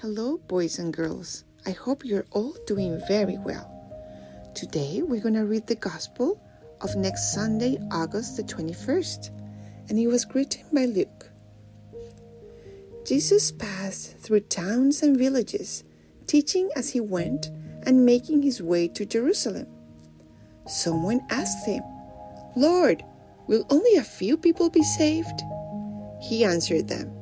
[0.00, 1.44] Hello, boys and girls.
[1.66, 3.70] I hope you're all doing very well.
[4.54, 6.40] Today we're going to read the Gospel
[6.80, 9.28] of next Sunday, August the 21st,
[9.90, 11.28] and it was written by Luke.
[13.04, 15.84] Jesus passed through towns and villages,
[16.26, 17.50] teaching as he went
[17.82, 19.66] and making his way to Jerusalem.
[20.66, 21.82] Someone asked him,
[22.56, 23.04] Lord,
[23.48, 25.42] will only a few people be saved?
[26.22, 27.19] He answered them,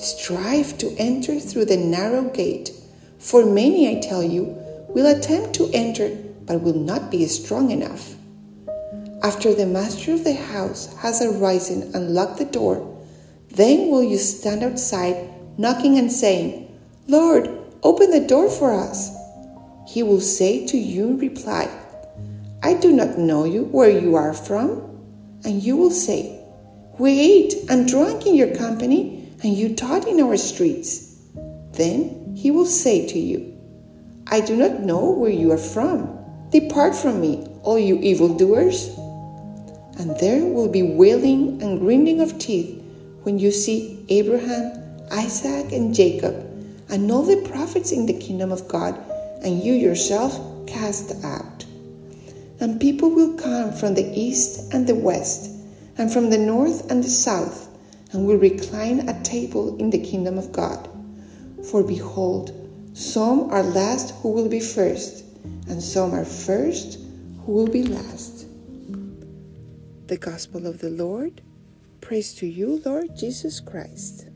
[0.00, 2.72] Strive to enter through the narrow gate,
[3.18, 4.56] for many, I tell you,
[4.88, 8.14] will attempt to enter but will not be strong enough.
[9.22, 12.98] After the master of the house has arisen and locked the door,
[13.50, 15.28] then will you stand outside
[15.58, 16.74] knocking and saying,
[17.06, 17.50] Lord,
[17.82, 19.14] open the door for us.
[19.86, 21.68] He will say to you in reply,
[22.62, 24.86] I do not know you where you are from.
[25.44, 26.40] And you will say,
[26.98, 31.16] We ate and drank in your company and you taught in our streets.
[31.72, 33.56] Then he will say to you,
[34.26, 36.18] I do not know where you are from.
[36.50, 38.88] Depart from me, all you evildoers.
[39.98, 42.82] And there will be wailing and grinding of teeth
[43.22, 44.72] when you see Abraham,
[45.10, 46.34] Isaac, and Jacob,
[46.88, 48.98] and all the prophets in the kingdom of God,
[49.42, 51.64] and you yourself cast out.
[52.60, 55.50] And people will come from the east and the west,
[55.98, 57.69] and from the north and the south
[58.12, 60.88] and will recline at table in the kingdom of God.
[61.70, 62.52] For behold,
[62.92, 65.24] some are last who will be first,
[65.68, 66.98] and some are first
[67.44, 68.46] who will be last.
[70.08, 71.42] The Gospel of the Lord.
[72.00, 74.26] Praise to you, Lord Jesus Christ.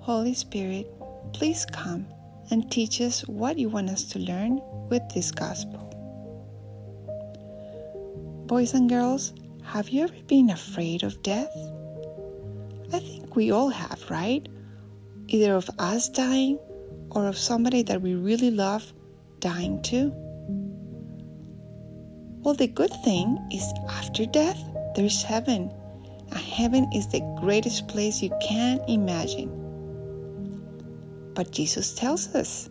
[0.00, 0.86] Holy Spirit,
[1.32, 2.06] please come
[2.50, 5.93] and teach us what you want us to learn with this Gospel.
[8.46, 11.56] Boys and girls, have you ever been afraid of death?
[12.92, 14.46] I think we all have, right?
[15.28, 16.58] Either of us dying
[17.12, 18.92] or of somebody that we really love
[19.40, 20.12] dying too.
[22.42, 24.62] Well, the good thing is after death,
[24.94, 25.72] there's heaven.
[26.28, 29.48] And heaven is the greatest place you can imagine.
[31.32, 32.68] But Jesus tells us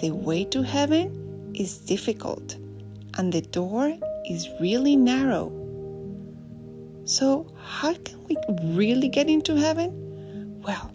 [0.00, 2.56] the way to heaven is difficult
[3.16, 3.96] and the door
[4.28, 5.52] is really narrow.
[7.04, 8.36] So, how can we
[8.74, 10.62] really get into heaven?
[10.62, 10.90] Well,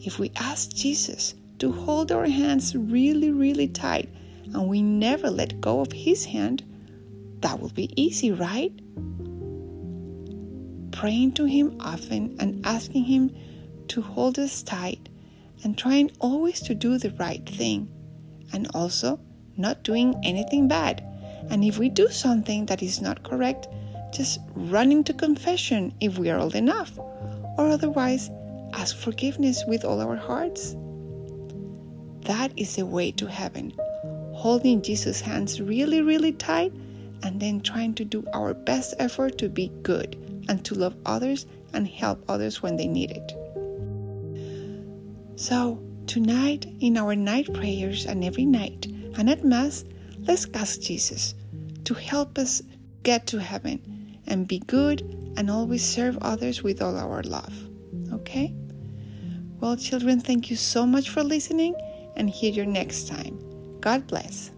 [0.00, 4.08] if we ask Jesus to hold our hands really, really tight
[4.52, 6.62] and we never let go of His hand,
[7.40, 8.72] that will be easy, right?
[10.92, 13.34] Praying to Him often and asking Him
[13.88, 15.08] to hold us tight
[15.62, 17.88] and trying always to do the right thing
[18.52, 19.18] and also
[19.56, 21.02] not doing anything bad
[21.50, 23.68] and if we do something that is not correct,
[24.12, 28.30] just run into confession if we are old enough, or otherwise
[28.72, 30.76] ask forgiveness with all our hearts.
[32.22, 33.72] That is the way to heaven,
[34.32, 36.72] holding Jesus' hands really, really tight
[37.22, 40.16] and then trying to do our best effort to be good
[40.48, 43.32] and to love others and help others when they need it.
[45.36, 49.84] So, tonight in our night prayers and every night and at Mass,
[50.26, 51.34] Let's ask Jesus
[51.84, 52.62] to help us
[53.02, 55.02] get to heaven and be good
[55.36, 57.54] and always serve others with all our love.
[58.12, 58.54] Okay?
[59.60, 61.74] Well, children, thank you so much for listening
[62.16, 63.38] and hear you next time.
[63.80, 64.50] God bless.